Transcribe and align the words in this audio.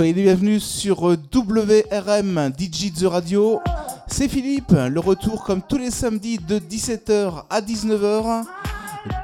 Soyez 0.00 0.14
les 0.14 0.22
bienvenus 0.22 0.64
sur 0.64 1.10
euh, 1.10 1.18
WRM 1.30 2.52
DJ 2.58 2.90
The 2.90 3.04
Radio. 3.04 3.60
C'est 4.06 4.28
Philippe, 4.28 4.72
le 4.72 4.98
retour 4.98 5.44
comme 5.44 5.60
tous 5.60 5.76
les 5.76 5.90
samedis 5.90 6.38
de 6.38 6.58
17h 6.58 7.44
à 7.50 7.60
19h. 7.60 8.44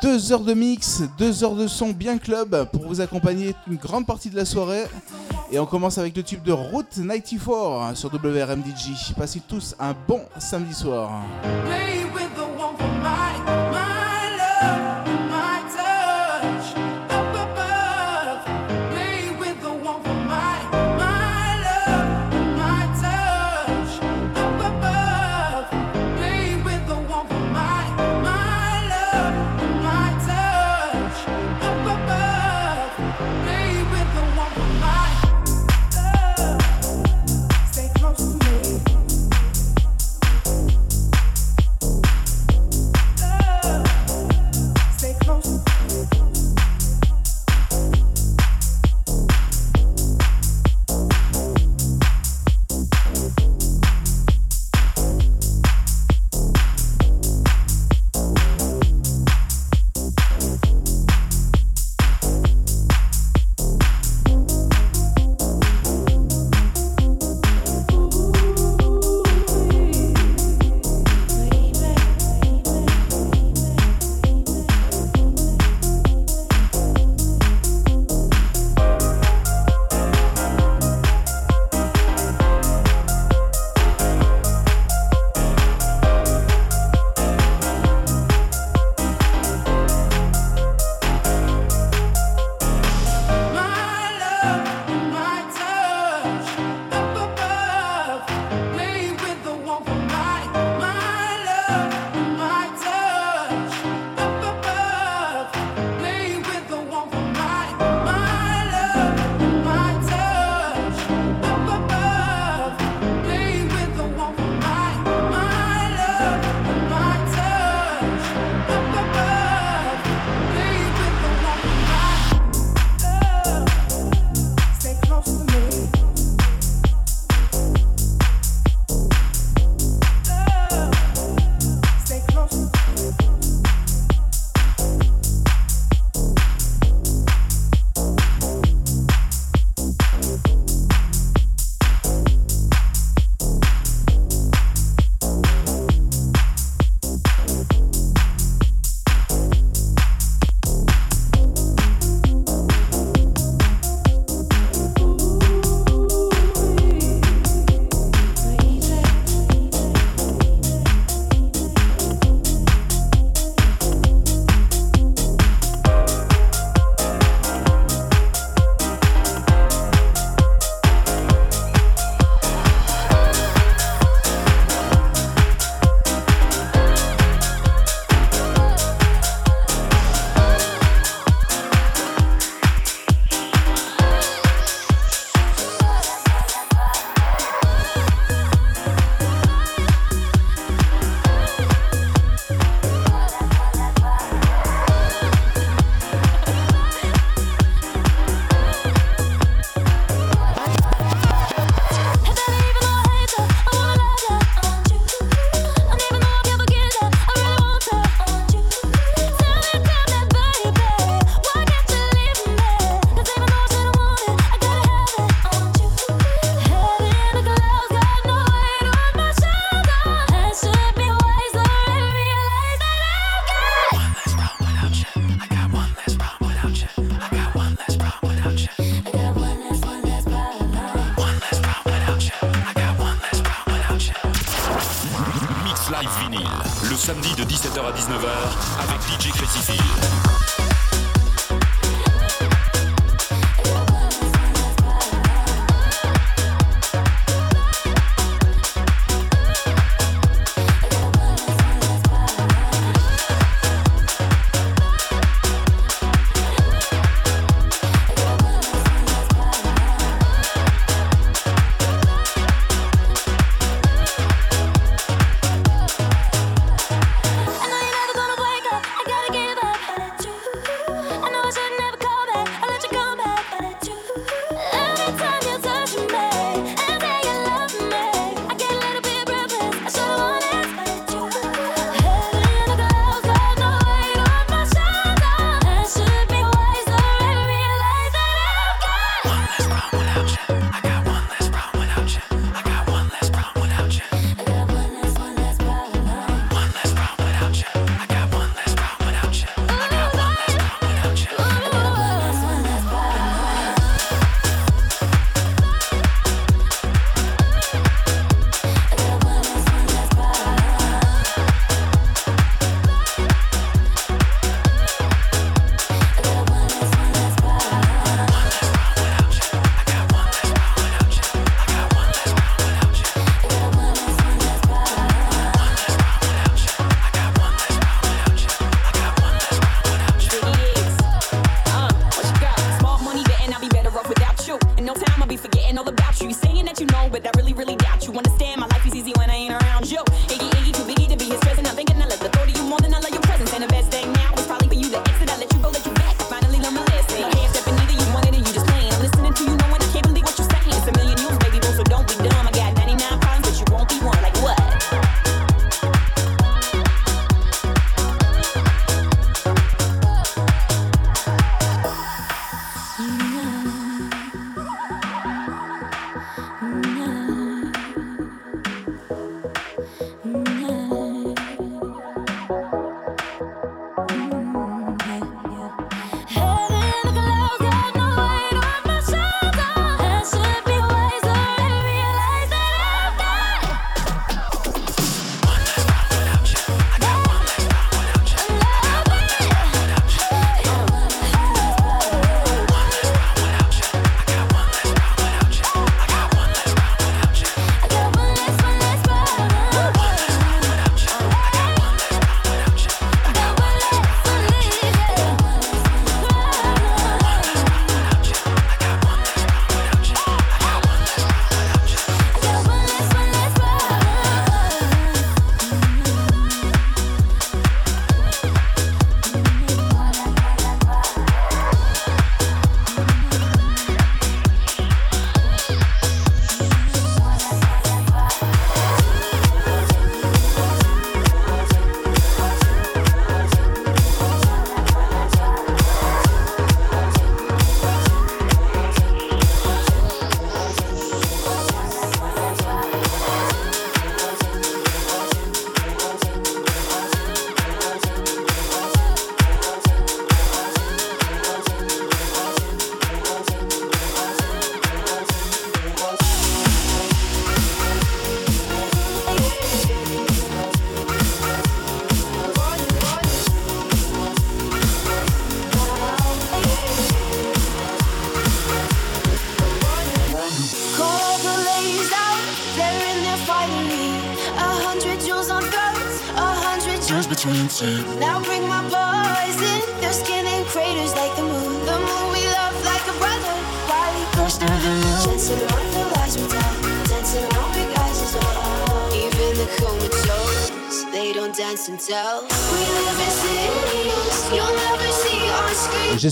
Deux 0.03 0.35
heures 0.35 0.43
de 0.45 0.53
mix, 0.53 1.01
deux 1.17 1.43
heures 1.45 1.55
de 1.55 1.67
son 1.67 1.93
bien 1.93 2.19
club 2.19 2.69
pour 2.73 2.87
vous 2.87 3.01
accompagner 3.01 3.55
une 3.67 3.77
grande 3.77 4.05
partie 4.05 4.29
de 4.29 4.37
la 4.37 4.45
soirée. 4.45 4.85
Et 5.51 5.59
on 5.59 5.65
commence 5.65 5.97
avec 5.97 6.15
le 6.15 6.23
tube 6.23 6.43
de 6.43 6.53
Route 6.53 6.91
94 6.95 7.97
sur 7.97 8.13
WRM 8.13 8.61
DJ. 8.61 9.15
Passez 9.17 9.41
tous 9.49 9.75
un 9.81 9.95
bon 10.07 10.21
samedi 10.39 10.75
soir. 10.75 11.23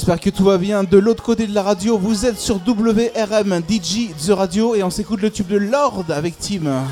J'espère 0.05 0.21
que 0.21 0.29
tout 0.29 0.45
va 0.45 0.59
bien 0.59 0.85
de 0.85 0.99
l'autre 0.99 1.23
côté 1.23 1.47
de 1.47 1.55
la 1.55 1.63
radio. 1.63 1.97
Vous 1.97 2.27
êtes 2.27 2.39
sur 2.39 2.57
WRM 2.57 3.63
DJ 3.67 4.11
The 4.23 4.33
Radio 4.33 4.75
et 4.75 4.83
on 4.83 4.91
s'écoute 4.91 5.23
le 5.23 5.31
tube 5.31 5.47
de 5.47 5.57
Lord 5.57 6.05
avec 6.11 6.39
Tim. 6.39 6.85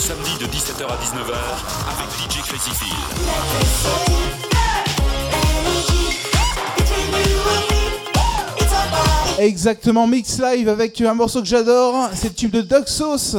Samedi 0.00 0.30
de 0.40 0.46
17h 0.46 0.86
à 0.86 0.96
19h 0.96 1.34
avec 1.92 2.08
DJ 2.16 2.40
Crazy. 2.48 2.70
Exactement, 9.38 10.06
Mix 10.06 10.38
Live 10.38 10.70
avec 10.70 11.00
un 11.02 11.12
morceau 11.12 11.42
que 11.42 11.48
j'adore, 11.48 12.08
c'est 12.14 12.28
le 12.28 12.34
tube 12.34 12.50
de 12.50 12.62
Duck 12.62 12.88
Sauce. 12.88 13.36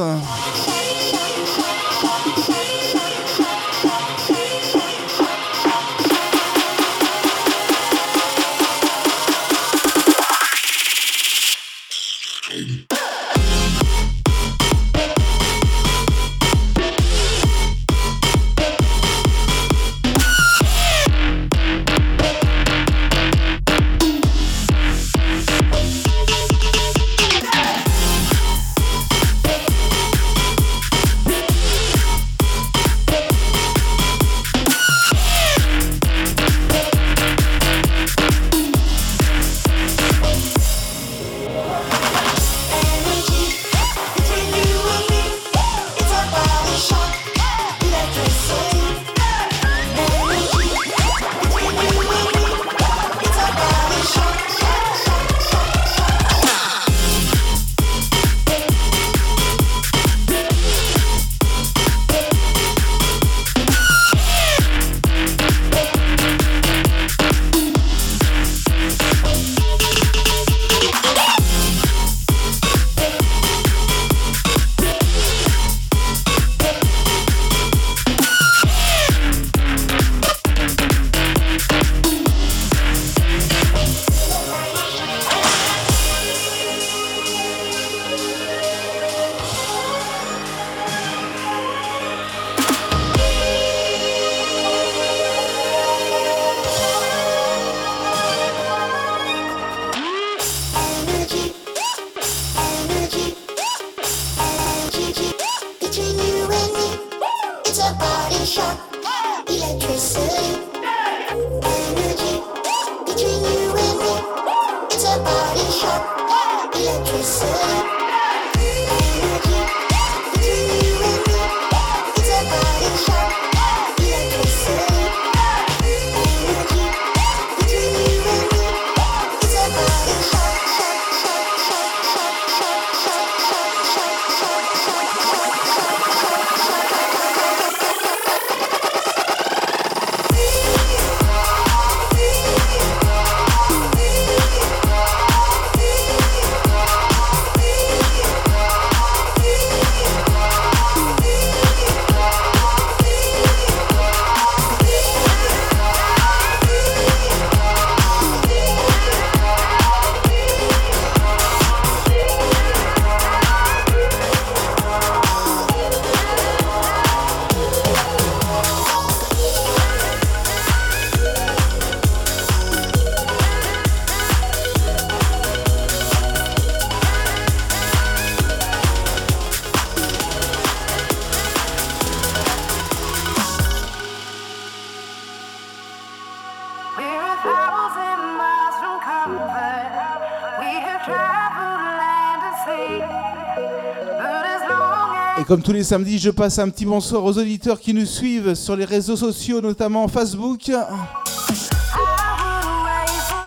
Comme 195.52 195.60
tous 195.60 195.72
les 195.72 195.84
samedis, 195.84 196.18
je 196.18 196.30
passe 196.30 196.58
un 196.58 196.70
petit 196.70 196.86
bonsoir 196.86 197.22
aux 197.22 197.36
auditeurs 197.36 197.78
qui 197.78 197.92
nous 197.92 198.06
suivent 198.06 198.54
sur 198.54 198.74
les 198.74 198.86
réseaux 198.86 199.16
sociaux, 199.16 199.60
notamment 199.60 200.08
Facebook. 200.08 200.72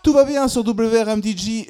Tout 0.04 0.14
va 0.14 0.24
bien 0.24 0.48
sur 0.48 0.62
WRMDG. 0.62 1.68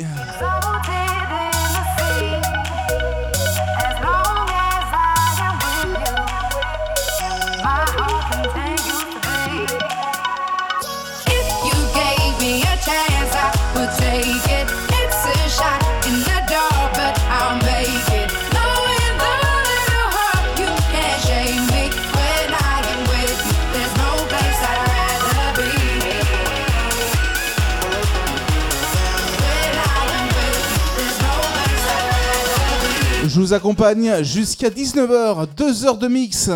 Accompagne 33.54 34.24
jusqu'à 34.24 34.70
19h, 34.70 35.48
2 35.56 35.86
heures 35.86 35.98
de 35.98 36.08
mix. 36.08 36.50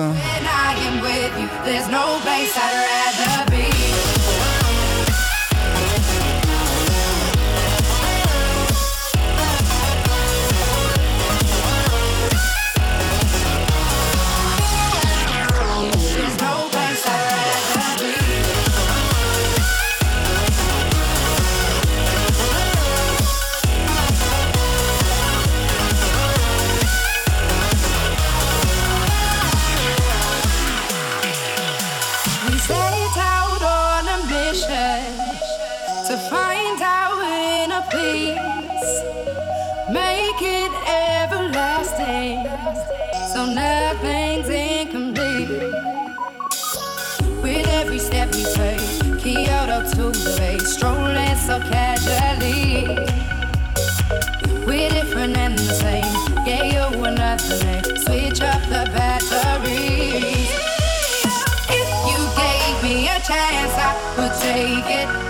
get 64.82 65.29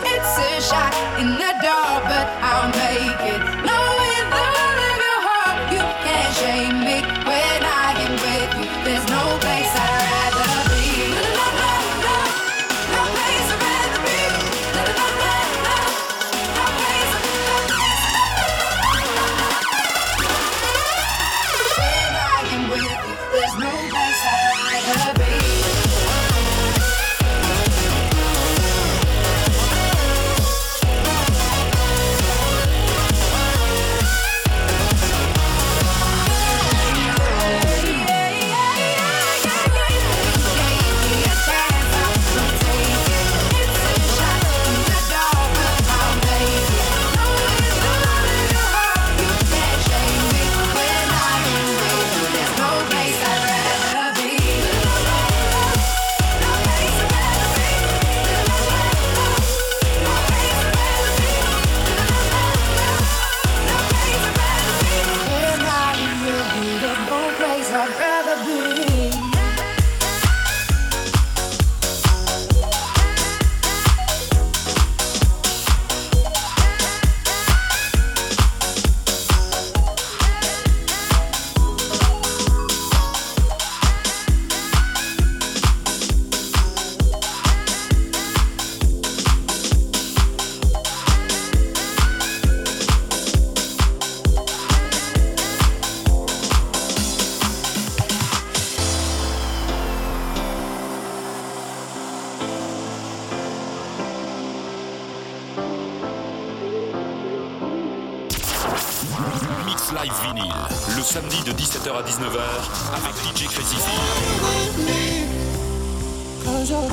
toujours. 116.70 116.88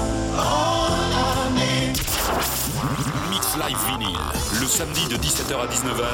Mix 3.31 3.47
Live 3.57 3.79
Vinyl, 3.89 4.17
le 4.61 4.67
samedi 4.67 5.07
de 5.09 5.17
17h 5.17 5.55
à 5.55 5.67
19h 5.67 6.07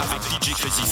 avec 0.00 0.22
DJ 0.42 0.52
Crazy 0.54 0.82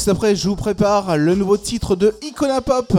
juste 0.00 0.08
après, 0.08 0.34
je 0.34 0.48
vous 0.48 0.56
prépare 0.56 1.18
le 1.18 1.34
nouveau 1.34 1.58
titre 1.58 1.94
de 1.94 2.14
Icona 2.22 2.62
Pop. 2.62 2.98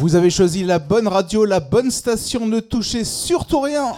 Vous 0.00 0.16
avez 0.16 0.30
choisi 0.30 0.64
la 0.64 0.78
bonne 0.78 1.06
radio, 1.06 1.44
la 1.44 1.60
bonne 1.60 1.90
station, 1.90 2.46
ne 2.46 2.60
touchez 2.60 3.04
surtout 3.04 3.60
rien. 3.60 3.94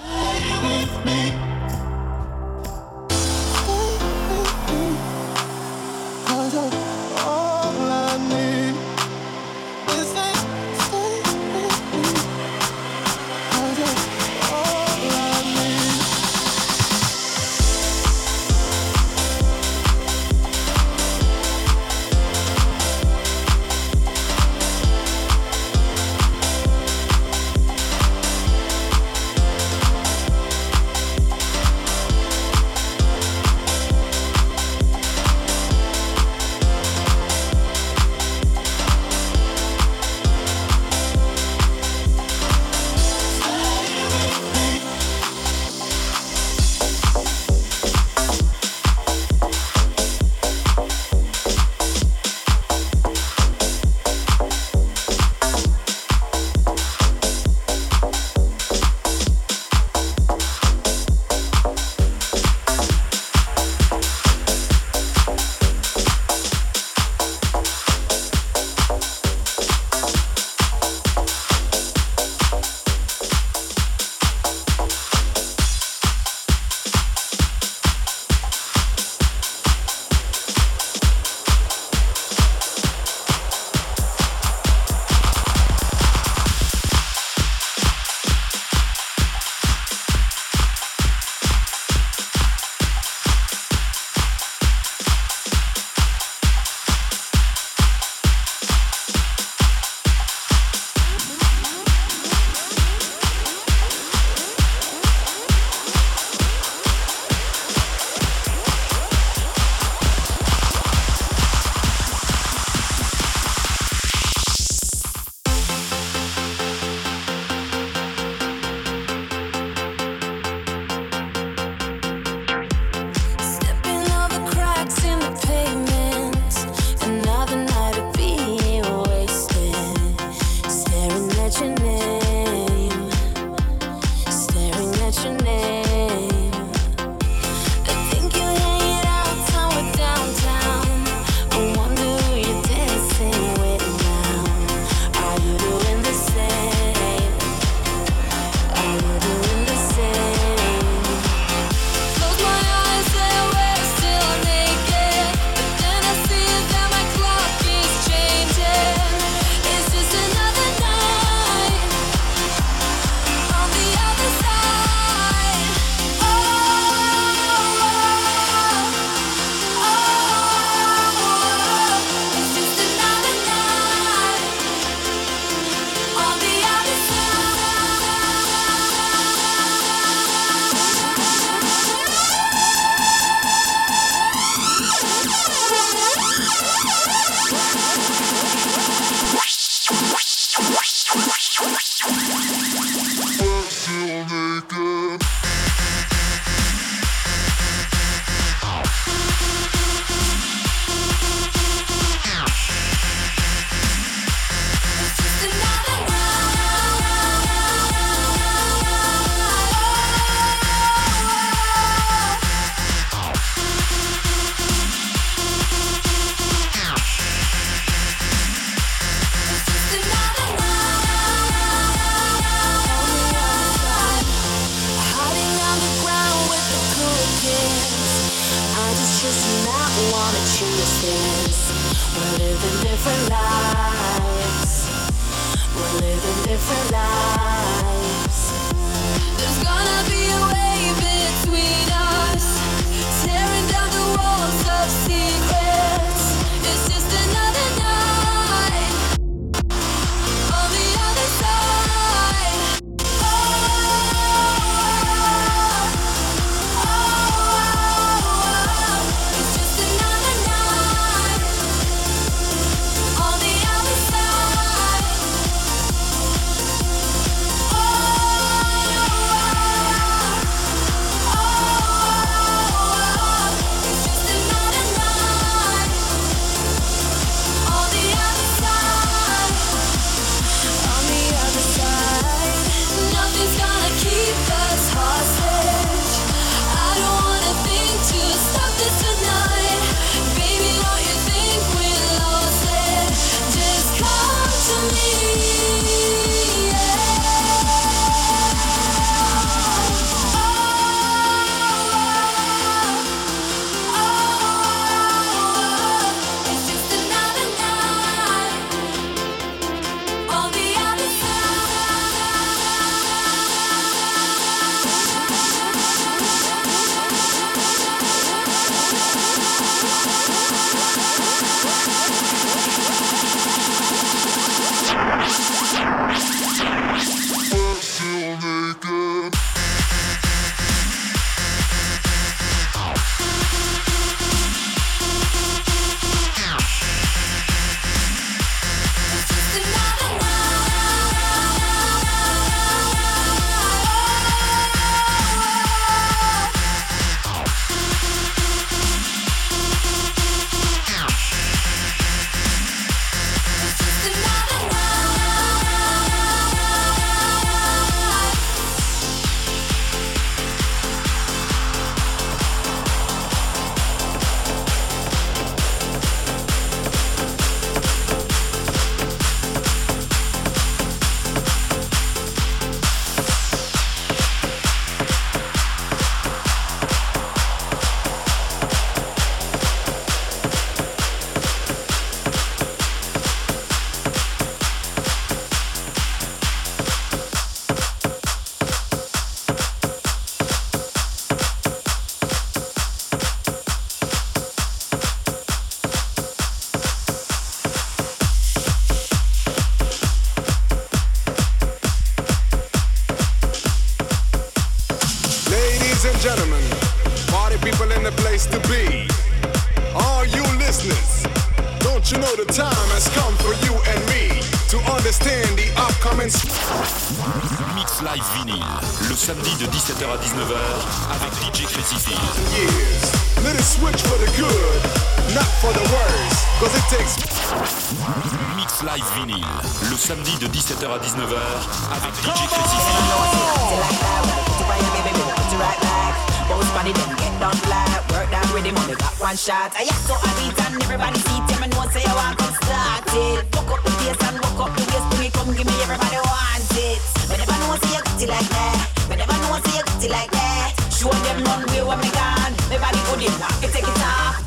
One 438.70 439.36
shot, 439.36 439.74
I 439.74 439.82
so 440.06 440.14
I 440.14 440.30
beat 440.38 440.54
and 440.62 440.80
everybody 440.84 441.18
see 441.18 441.42
him 441.50 441.62
and 441.64 441.72
know 441.74 441.90
say 441.90 442.04
I 442.06 442.14
want 442.14 442.38
to 442.38 442.44
start 442.54 443.02
it. 443.18 443.42
Fuck 443.50 443.66
up 443.66 443.82
the 443.82 443.90
place 443.98 444.22
and 444.22 444.38
walk 444.46 444.62
up 444.62 444.70
the 444.78 444.82
waist, 444.86 445.10
bring 445.10 445.26
it, 445.26 445.32
come 445.34 445.50
give 445.56 445.66
me 445.66 445.74
everybody 445.82 446.22
want 446.22 446.70
it. 446.78 447.02
But 447.26 447.42
never 447.42 447.58
know 447.66 447.74
say 447.82 447.98
you 447.98 448.02
got 448.06 448.22
it 448.22 448.28
like 448.30 448.46
that. 448.46 448.78
But 449.10 449.18
never 449.18 449.34
know 449.42 449.58
say 449.58 449.74
you 449.74 449.82
got 449.82 450.04
it 450.04 450.10
like 450.14 450.30
that. 450.30 450.70
Show 450.94 451.10
them 451.10 451.42
none 451.42 451.66
way 451.66 451.82
when 451.82 451.98
me 451.98 452.14
gone. 452.14 452.54
Everybody 452.70 453.02
go 453.10 453.18
in, 453.18 453.34
walk 453.42 453.58
it, 453.58 453.74
take 453.74 453.90
it 453.90 454.02
off. 454.06 454.38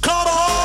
Come 0.00 0.24
on! 0.24 0.56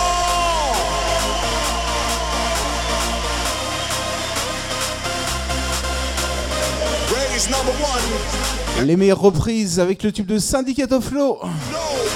Raise 7.11 7.49
number 7.51 7.75
one, 7.83 8.87
Les 8.87 8.95
meilleures 8.95 9.19
reprises 9.19 9.81
avec 9.81 10.01
le 10.01 10.13
tube 10.13 10.27
de 10.27 10.39
Syndicate 10.39 10.93
of 10.93 11.03
Flow. 11.03 11.39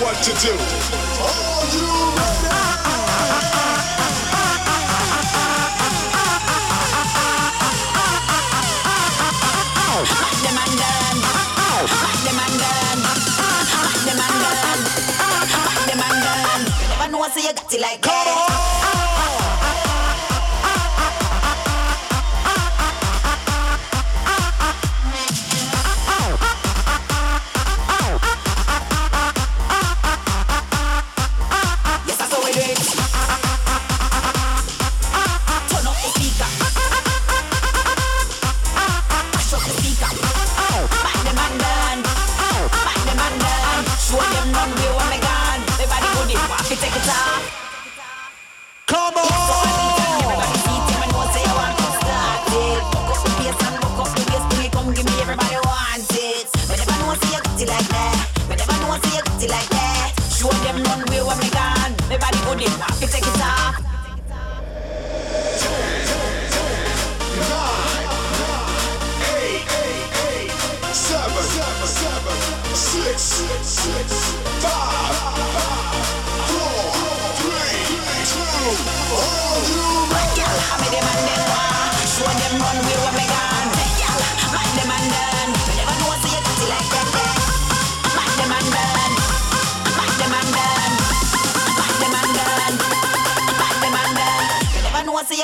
What 0.01 0.15
to 0.23 0.31
do. 0.34 0.51
Are 0.51 1.65
you 1.71 1.88
ready? 2.15 2.65
Smack 10.05 10.38
them 10.43 10.58
and 10.60 10.75
done. 10.79 11.19
Smack 11.88 12.19
them 12.25 12.39
and 12.43 12.55
done. 12.60 13.01
Smack 13.71 13.99
them 14.05 14.19
and 14.19 14.38
done. 14.43 14.81
Smack 15.47 15.81
them 15.88 16.01
and 16.03 16.17
done. 16.23 16.63
You 16.81 16.88
never 16.89 17.08
know 17.12 17.27
say 17.29 17.41
you 17.47 17.53
got 17.53 17.73
it 17.73 17.81
like 17.81 18.01
that. 18.01 18.85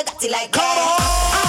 You 0.01 0.05
got 0.05 0.23
it 0.23 0.31
like 0.31 0.51
that. 0.51 1.40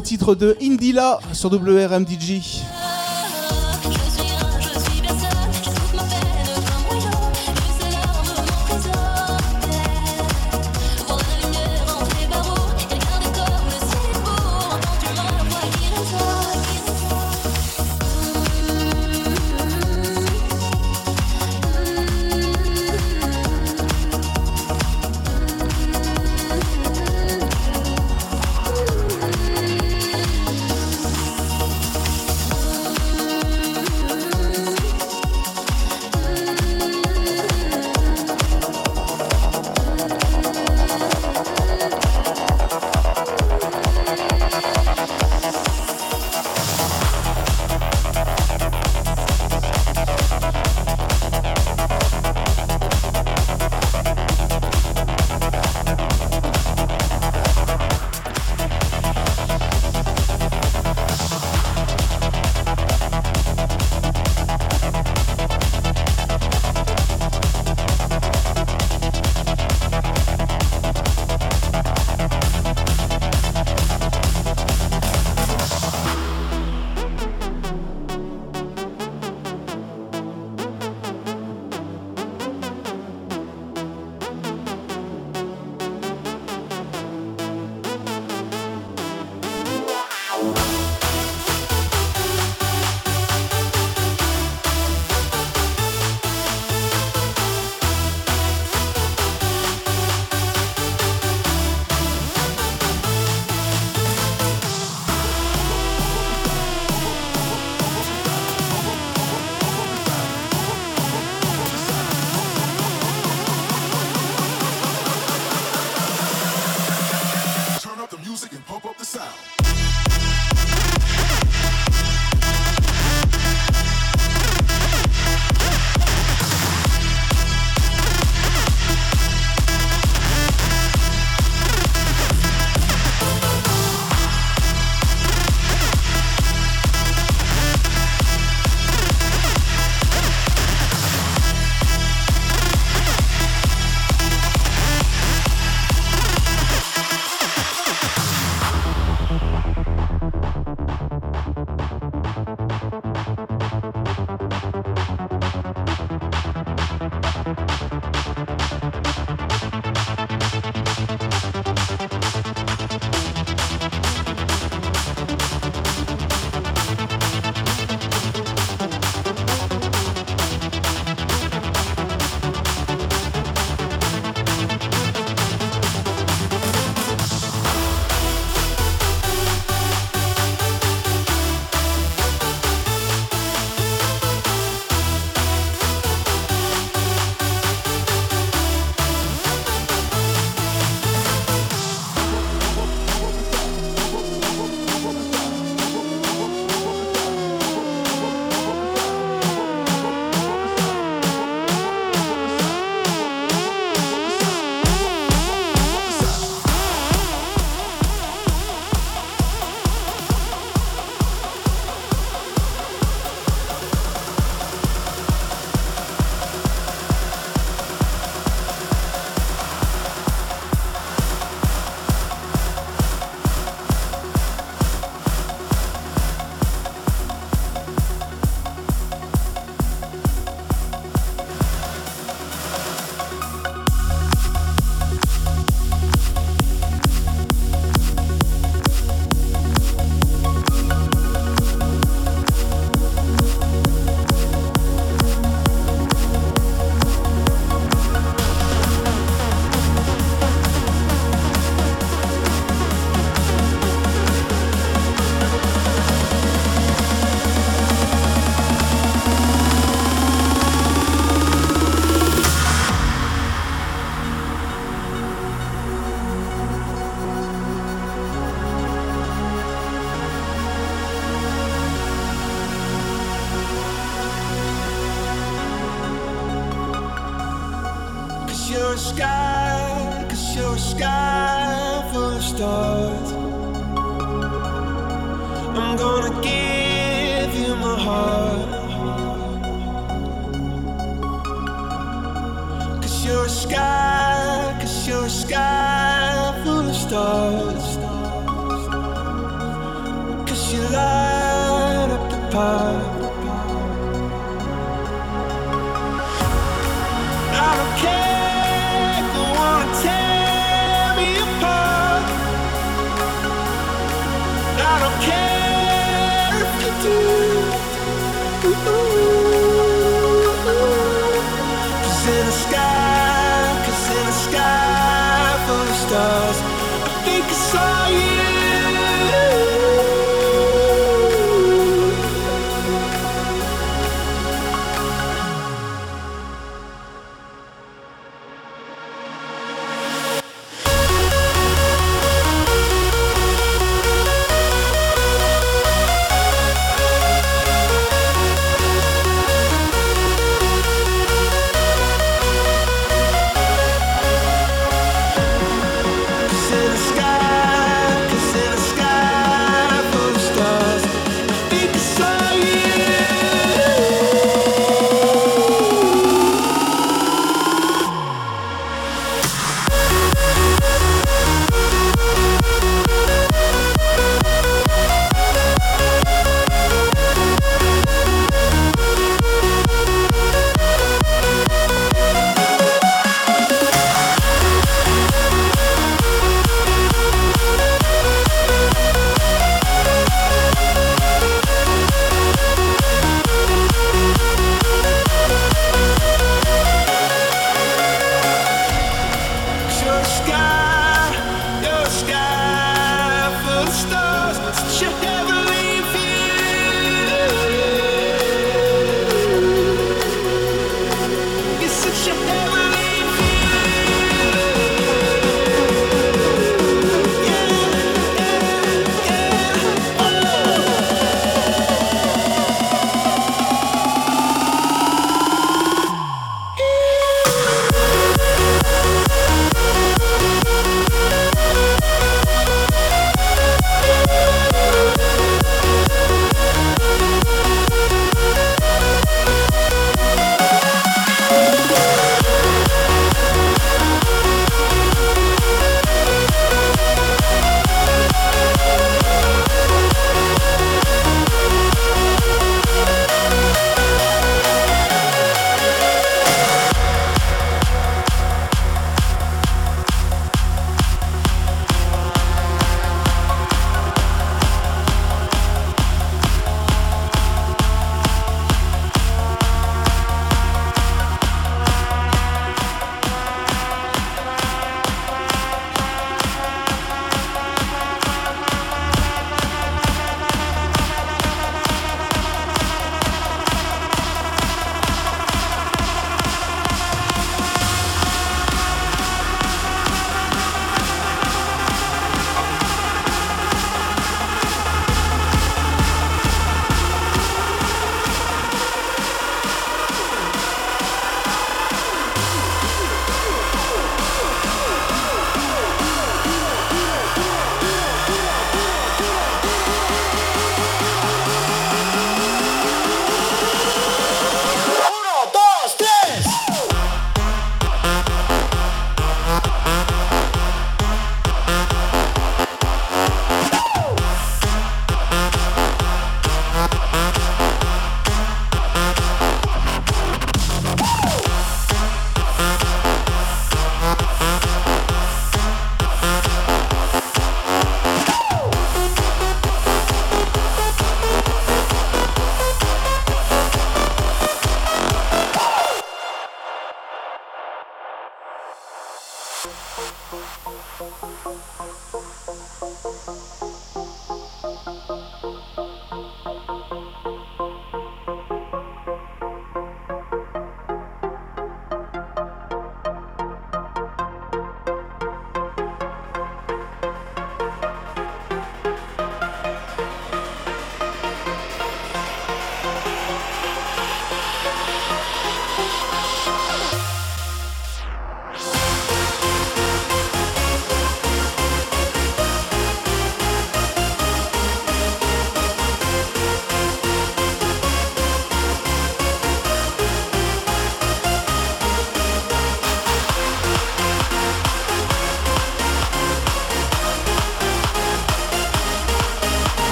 Nouveau 0.00 0.08
titre 0.08 0.34
de 0.34 0.56
Indila 0.62 1.18
sur 1.34 1.50
WRMDJ. 1.50 2.62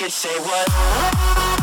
could 0.00 0.10
say 0.10 0.34
what? 0.40 1.59